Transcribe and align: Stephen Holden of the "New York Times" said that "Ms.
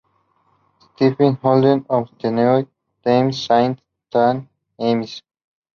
Stephen 0.79 1.35
Holden 1.43 1.85
of 1.87 2.09
the 2.19 2.31
"New 2.31 2.41
York 2.41 2.67
Times" 3.05 3.39
said 3.45 3.79
that 4.11 4.43
"Ms. 4.79 5.21